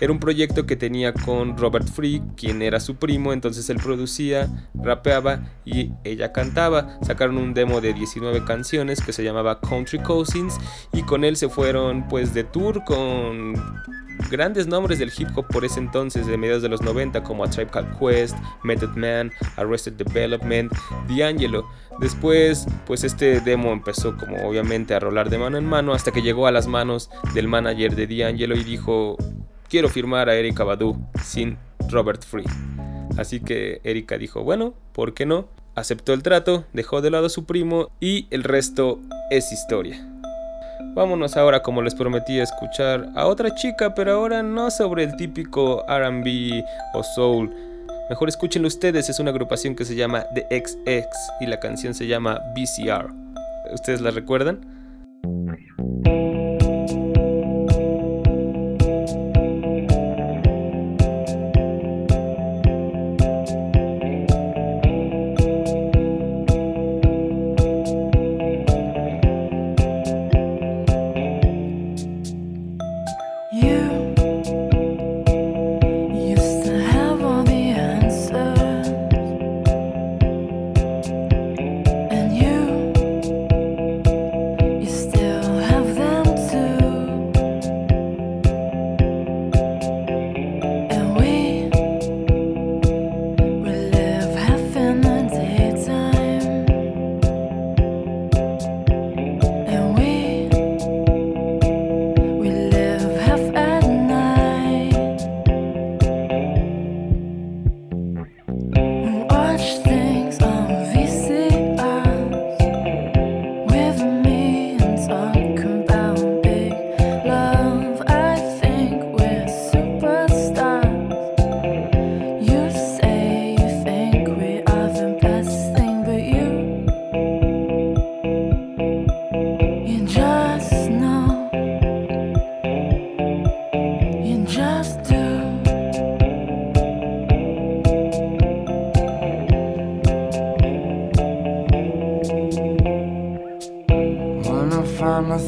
[0.00, 4.48] Era un proyecto que tenía con Robert Free, quien era su primo, entonces él producía,
[4.74, 6.98] rapeaba y ella cantaba.
[7.02, 10.58] Sacaron un demo de 19 canciones que se llamaba Country Cousins
[10.92, 13.54] y con él se fueron pues de tour con
[14.30, 17.50] grandes nombres del hip hop por ese entonces, de mediados de los 90, como A
[17.50, 20.72] Tribe Called Quest, Method Man, Arrested Development,
[21.08, 21.68] D'Angelo.
[22.00, 26.22] Después, pues este demo empezó como obviamente a rolar de mano en mano hasta que
[26.22, 29.16] llegó a las manos del manager de D'Angelo y dijo,
[29.68, 31.56] quiero firmar a Erika Badu sin
[31.90, 32.44] Robert Free.
[33.16, 35.46] Así que Erika dijo, bueno, ¿por qué no?
[35.74, 39.00] Aceptó el trato, dejó de lado a su primo y el resto
[39.30, 40.06] es historia.
[40.94, 45.16] Vámonos ahora, como les prometí, a escuchar a otra chica, pero ahora no sobre el
[45.16, 46.62] típico RB
[46.94, 47.52] o soul.
[48.08, 52.06] Mejor escúchenlo ustedes, es una agrupación que se llama The XX y la canción se
[52.06, 53.10] llama BCR.
[53.72, 54.60] ¿Ustedes la recuerdan?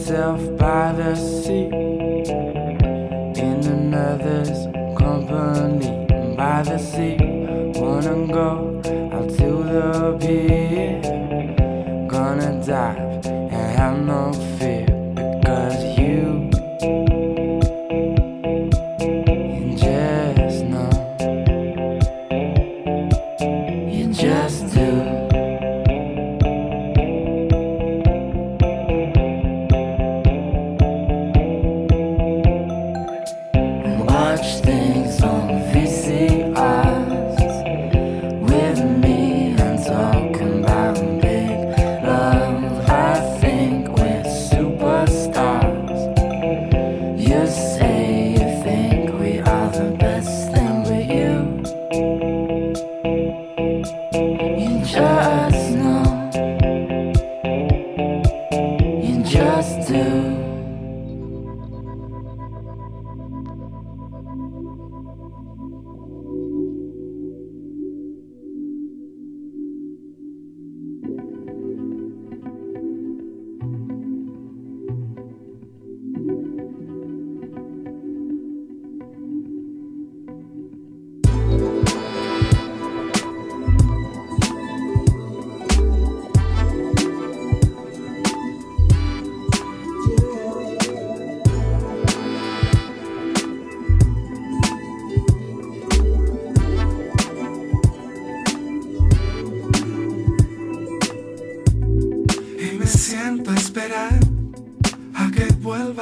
[0.09, 0.55] myself.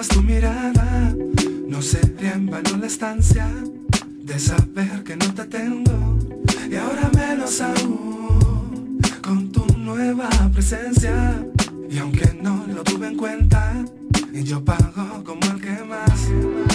[0.03, 1.14] tu mirada,
[1.68, 3.49] no sería en vano la estancia
[4.22, 6.18] de saber que no te tengo.
[6.68, 11.47] Y ahora menos aún con tu nueva presencia.
[11.88, 13.84] Y aunque no lo tuve en cuenta
[14.32, 16.73] y yo pago como el que más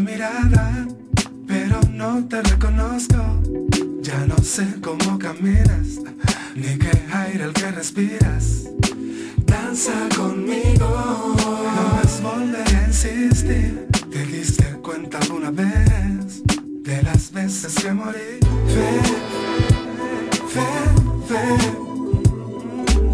[0.00, 0.86] mirada,
[1.46, 3.16] pero no te reconozco.
[4.00, 6.00] Ya no sé cómo caminas,
[6.56, 8.64] ni qué aire el que respiras.
[9.44, 13.86] Danza conmigo, no es volver a insistir.
[14.10, 16.42] ¿Te diste cuenta alguna vez
[16.82, 18.40] de las veces que morí?
[18.66, 19.00] Fe,
[20.48, 20.66] fe,
[21.28, 21.58] fe,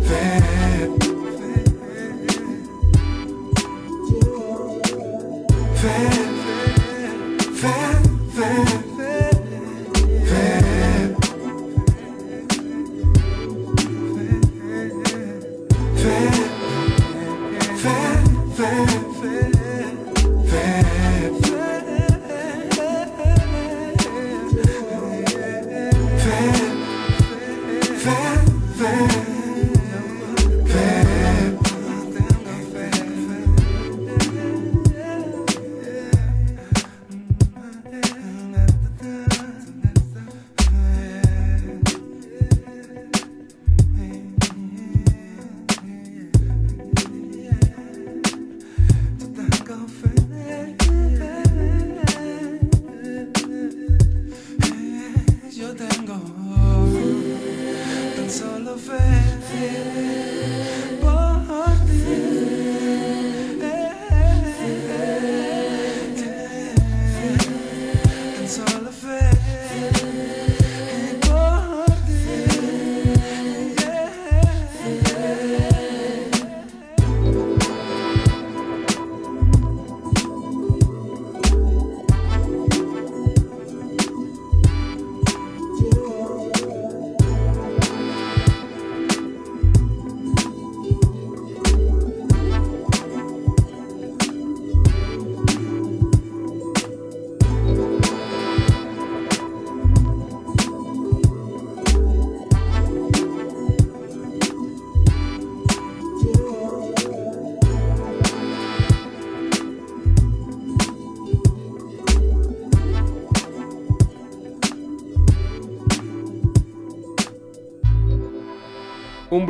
[0.09, 0.42] fe.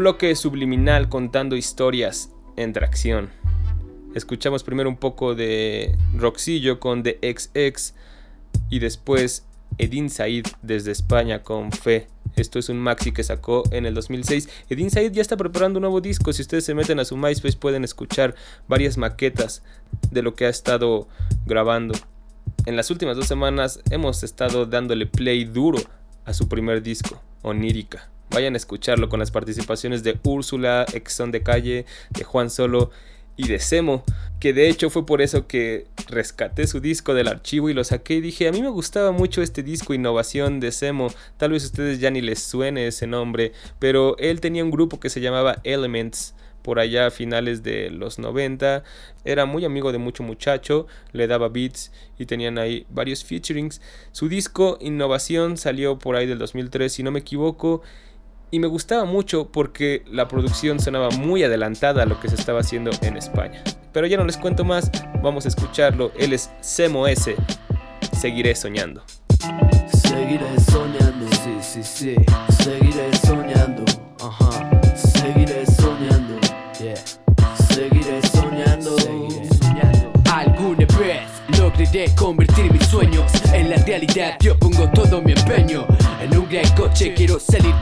[0.02, 3.30] Bloque subliminal contando historias en tracción.
[4.16, 7.94] Escuchamos primero un poco de Roxillo con The XX
[8.68, 9.46] y después
[9.78, 12.08] Edin Said desde España con Fe.
[12.34, 14.48] Esto es un maxi que sacó en el 2006.
[14.70, 16.32] Edin Said ya está preparando un nuevo disco.
[16.32, 18.34] Si ustedes se meten a su MySpace pueden escuchar
[18.66, 19.62] varias maquetas
[20.10, 21.06] de lo que ha estado
[21.46, 21.94] grabando.
[22.66, 25.78] En las últimas dos semanas hemos estado dándole play duro
[26.24, 28.10] a su primer disco, Onírica.
[28.32, 32.90] Vayan a escucharlo con las participaciones de Úrsula, Exxon de Calle, de Juan Solo
[33.36, 34.04] y de Semo,
[34.40, 38.14] que de hecho fue por eso que rescaté su disco del archivo y lo saqué
[38.14, 41.66] y dije, a mí me gustaba mucho este disco Innovación de Semo, tal vez a
[41.66, 45.60] ustedes ya ni les suene ese nombre, pero él tenía un grupo que se llamaba
[45.64, 48.84] Elements, por allá a finales de los 90.
[49.24, 53.80] Era muy amigo de mucho muchacho, le daba beats y tenían ahí varios featurings.
[54.12, 57.82] Su disco Innovación salió por ahí del 2003, si no me equivoco.
[58.54, 62.60] Y me gustaba mucho porque la producción sonaba muy adelantada a lo que se estaba
[62.60, 63.64] haciendo en España.
[63.94, 64.90] Pero ya no les cuento más,
[65.22, 66.12] vamos a escucharlo.
[66.18, 67.34] Él es Semo S.
[68.14, 69.02] Seguiré soñando.
[69.90, 72.14] Seguiré soñando, sí, sí, sí.
[72.62, 73.84] Seguiré soñando,
[74.20, 74.70] ajá.
[74.96, 76.38] Seguiré soñando,
[76.78, 76.94] yeah.
[77.70, 80.12] Seguiré soñando, seguiré soñando.
[80.30, 81.22] Alguna vez
[81.58, 84.36] lograré convertir mis sueños en la realidad.
[84.40, 85.86] Yo pongo todo mi empeño.
[86.20, 87.74] En un gran coche quiero salir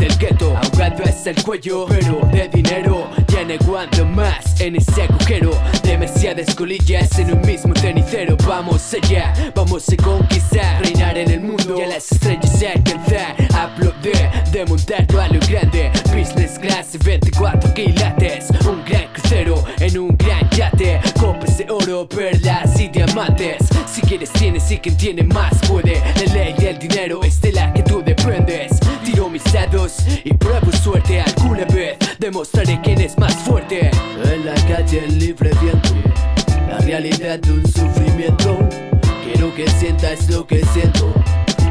[1.31, 3.09] el cuello, pero de dinero.
[3.29, 5.53] Ya no aguanto más en ese agujero.
[5.83, 8.37] Demasiadas colillas en un mismo cenicero.
[8.47, 10.83] Vamos allá, vamos a conquistar.
[10.83, 13.37] Reinar en el mundo y a las estrellas alcanzar.
[13.55, 15.91] Aplaudir, de montarlo a lo grande.
[16.13, 18.51] Business class, 24 quilates.
[18.67, 21.01] Un gran crucero en un gran yate.
[21.19, 23.69] Copas de oro, perlas y diamantes.
[23.87, 26.03] Si quieres, tienes y quien tiene más puede.
[26.35, 26.49] La
[30.25, 31.97] y pruebo suerte alguna vez.
[32.19, 33.91] Demostraré quién es más fuerte.
[34.25, 35.91] En la calle el libre viento,
[36.69, 38.59] la realidad de un sufrimiento.
[39.25, 41.13] Quiero que sientas lo que siento,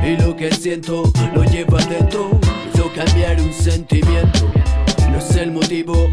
[0.04, 2.40] y lo que siento lo llevo adentro.
[2.74, 4.52] Hizo cambiar un sentimiento,
[5.12, 6.10] no sé el motivo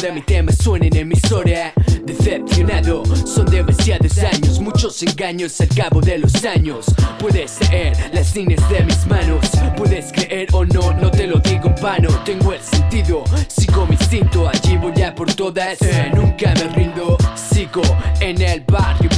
[0.00, 1.72] de mi tema suena en emisora.
[2.04, 6.86] Decepcionado, son demasiados años, muchos engaños al cabo de los años.
[7.18, 11.68] Puedes leer las líneas de mis manos, puedes creer o no, no te lo digo
[11.68, 12.08] en vano.
[12.24, 15.80] Tengo el sentido, sigo mi instinto, allí voy a por todas.
[15.82, 17.82] Eh, nunca me rindo, sigo
[18.20, 19.10] en el barrio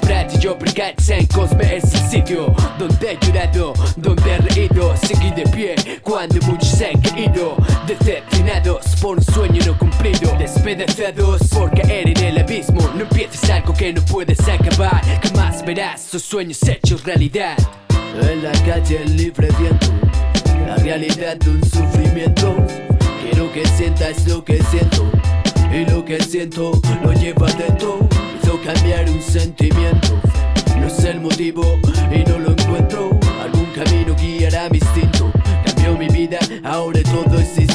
[0.00, 4.94] platillo brigada en Cosme es el sitio donde he llorado, donde he reído.
[4.96, 5.74] Seguí de pie
[10.60, 12.80] despedazados por caer en el abismo.
[12.94, 17.56] No empieces algo que no puedes acabar, jamás verás tus sueños hechos realidad.
[18.30, 19.86] En la calle el libre viento,
[20.66, 22.54] la realidad de un sufrimiento.
[23.22, 25.10] Quiero que sientas lo que siento,
[25.72, 27.98] y lo que siento lo llevo adentro.
[28.42, 30.20] Hizo cambiar un sentimiento,
[30.78, 31.64] no sé el motivo
[32.10, 33.18] y no lo encuentro.
[33.42, 35.32] Algún camino guiará mi instinto.
[35.64, 37.70] Cambió mi vida, ahora todo es distinto.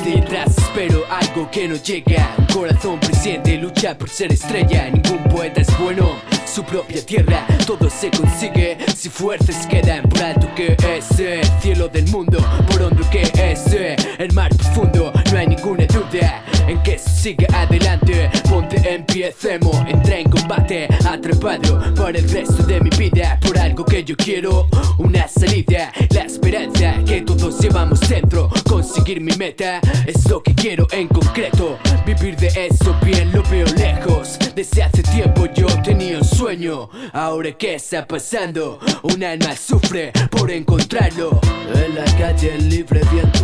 [1.35, 2.33] Algo que no llega.
[2.37, 4.89] Un corazón presente lucha por ser estrella.
[4.89, 6.15] Ningún poeta es bueno.
[6.45, 12.07] Su propia tierra, todo se consigue si fuerzas quedan por alto que ese cielo del
[12.07, 12.37] mundo,
[12.71, 15.11] por hondo que ese el mar profundo.
[15.35, 18.29] No hay ninguna duda en que siga adelante.
[18.49, 23.37] Ponte, empiecemos, entré en combate, atrapado por el resto de mi vida.
[23.45, 28.49] Por algo que yo quiero, una salida, la esperanza que todos llevamos dentro.
[28.65, 31.79] Conseguir mi meta es lo que quiero en concreto.
[32.05, 34.39] Vivir de eso bien lo veo lejos.
[34.55, 36.89] Desde hace tiempo yo tenía un sueño.
[37.11, 38.79] Ahora qué está pasando?
[39.03, 41.41] Un alma sufre por encontrarlo.
[41.73, 43.41] En la calle libre viento,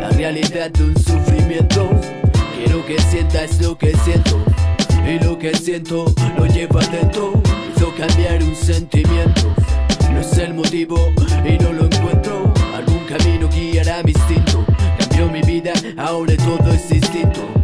[0.00, 1.90] la realidad de un sufrimiento.
[2.56, 4.38] Quiero que sientas lo que siento.
[5.06, 7.42] Y lo que siento lo llevo adentro.
[7.74, 9.54] Hizo cambiar un sentimiento.
[10.12, 10.98] No sé el motivo
[11.44, 12.52] y no lo encuentro.
[12.74, 14.64] Algún camino guiará mi instinto.
[14.98, 17.55] Cambió mi vida, ahora todo es distinto.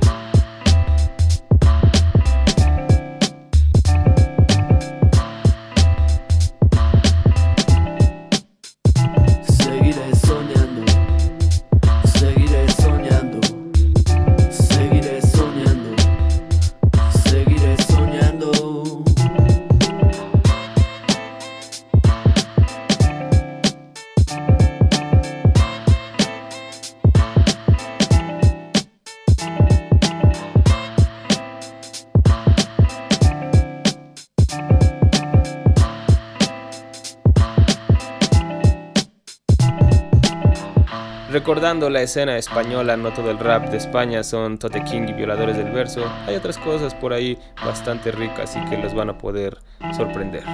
[41.42, 45.56] Recordando la escena española, no todo el rap de España son Tote King y Violadores
[45.56, 46.04] del Verso.
[46.28, 49.58] Hay otras cosas por ahí bastante ricas y que los van a poder
[49.96, 50.44] sorprender.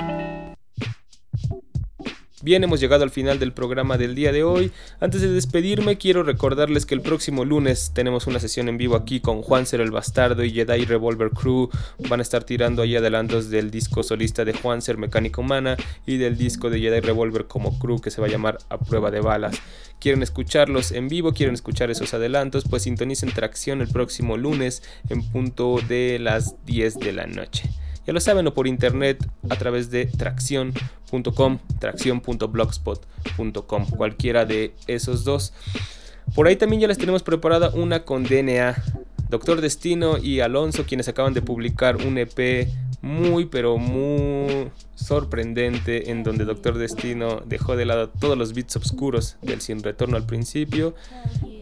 [2.48, 4.72] Bien, hemos llegado al final del programa del día de hoy.
[5.00, 9.20] Antes de despedirme, quiero recordarles que el próximo lunes tenemos una sesión en vivo aquí
[9.20, 11.68] con Juan Ser el Bastardo y Jedi Revolver Crew.
[12.08, 15.76] Van a estar tirando ahí adelantos del disco solista de Juan Ser Mecánica Humana
[16.06, 19.10] y del disco de Jedi Revolver como crew que se va a llamar A Prueba
[19.10, 19.60] de Balas.
[20.00, 25.22] Quieren escucharlos en vivo, quieren escuchar esos adelantos, pues sintonicen Tracción el próximo lunes en
[25.30, 27.68] punto de las 10 de la noche.
[28.08, 35.52] Ya lo saben, o por internet a través de tracción.com, tracción.blogspot.com, cualquiera de esos dos.
[36.34, 38.82] Por ahí también ya les tenemos preparada una con DNA.
[39.28, 42.68] Doctor Destino y Alonso, quienes acaban de publicar un EP
[43.02, 49.36] muy, pero muy sorprendente, en donde Doctor Destino dejó de lado todos los beats oscuros
[49.42, 50.94] del Sin Retorno al principio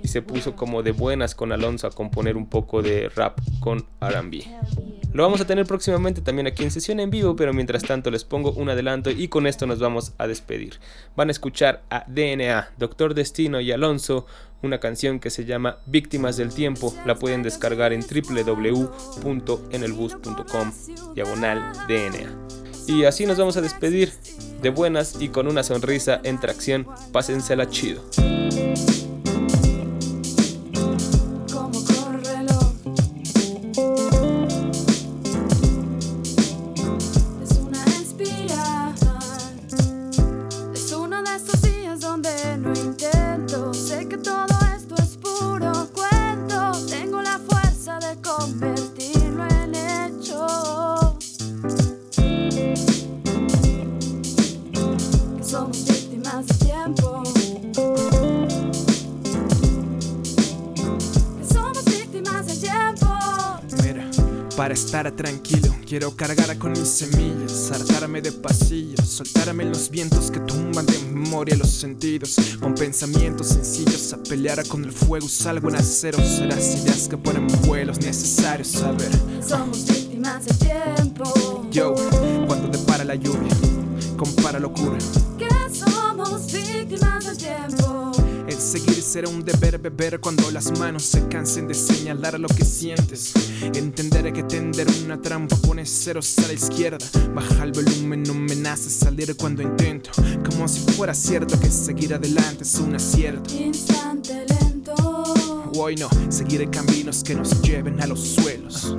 [0.03, 3.85] y se puso como de buenas con Alonso a componer un poco de rap con
[4.01, 4.43] RB.
[5.13, 8.25] Lo vamos a tener próximamente también aquí en sesión en vivo, pero mientras tanto les
[8.25, 10.81] pongo un adelanto y con esto nos vamos a despedir.
[11.15, 14.27] Van a escuchar a DNA, Doctor Destino y Alonso,
[14.63, 16.95] una canción que se llama Víctimas del Tiempo.
[17.05, 20.73] La pueden descargar en www.enelbus.com
[21.15, 22.76] diagonal DNA.
[22.87, 24.13] Y así nos vamos a despedir
[24.63, 26.87] de buenas y con una sonrisa en tracción.
[27.13, 28.03] Pásensela chido.
[65.97, 70.99] Quiero cargar con mis semillas, hartarme de pasillos, soltarme en los vientos que tumban de
[71.11, 72.37] memoria los sentidos.
[72.61, 76.19] Con pensamientos sencillos a pelear con el fuego, salgo en acero.
[76.19, 79.11] Serás ideas que ponen vuelos necesarios saber.
[79.41, 81.67] Somos víctimas del tiempo.
[81.71, 81.95] Yo,
[82.47, 83.57] cuando depara la lluvia,
[84.19, 84.99] compara locura.
[85.39, 87.86] Que somos víctimas del tiempo.
[89.07, 93.33] Será un deber beber cuando las manos se cansen de señalar lo que sientes.
[93.63, 97.07] Entender que tender una trampa pone ceros a la izquierda.
[97.33, 100.11] Baja el volumen, no me nace salir cuando intento.
[100.51, 103.55] Como si fuera cierto que seguir adelante es un acierto.
[103.55, 104.95] Instante lento.
[105.77, 108.97] Hoy no, seguiré caminos que nos lleven a los suelos.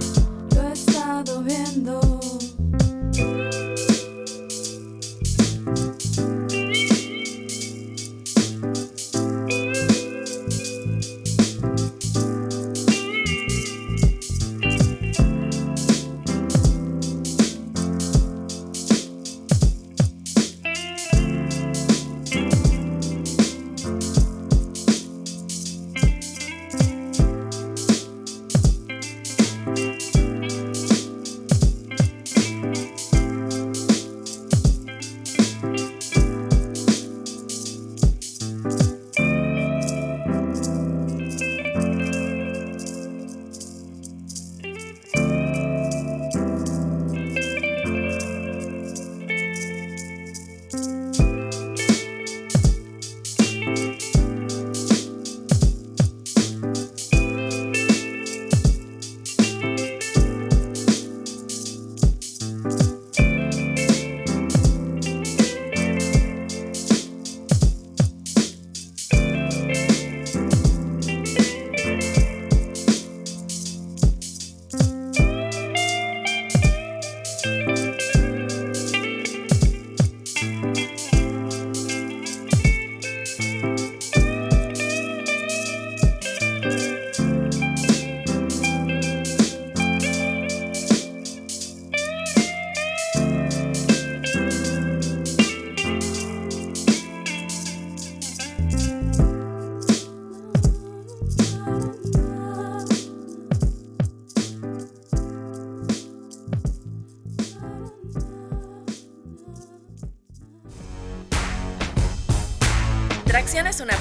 [0.55, 2.06] Lo he estado viendo.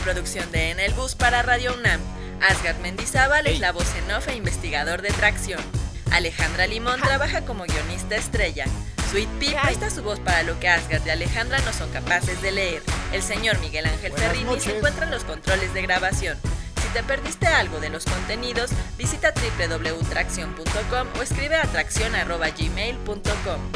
[0.06, 2.00] Producción de En el Bus para Radio UNAM.
[2.40, 5.60] Asgard Mendizábal es la voz en off e investigador de Tracción.
[6.12, 8.66] Alejandra Limón trabaja como guionista estrella.
[9.10, 12.52] Sweet Pea presta su voz para lo que Asgard y Alejandra no son capaces de
[12.52, 12.82] leer.
[13.12, 14.62] El señor Miguel Ángel Buenas Ferrini noches.
[14.62, 16.38] se encuentra en los controles de grabación.
[16.80, 23.75] Si te perdiste algo de los contenidos, visita www.tracción.com o escribe a tracción.gmail.com.